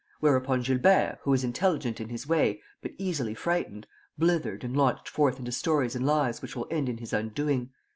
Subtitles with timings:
[0.19, 3.85] Whereupon Gilbert, who is intelligent in his way, but easily frightened,
[4.17, 7.69] blithered and launched forth into stories and lies which will end in his undoing.